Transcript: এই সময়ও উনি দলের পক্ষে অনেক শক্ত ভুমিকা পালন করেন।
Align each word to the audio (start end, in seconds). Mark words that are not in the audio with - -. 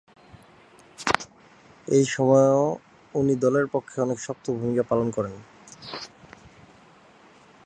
এই 1.87 2.05
সময়ও 2.07 2.63
উনি 3.13 3.33
দলের 3.35 3.65
পক্ষে 3.73 3.97
অনেক 4.01 4.17
শক্ত 4.19 4.45
ভুমিকা 4.57 4.83
পালন 4.89 5.07
করেন। 5.11 5.35